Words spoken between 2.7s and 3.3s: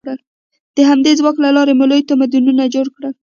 جوړ کړل.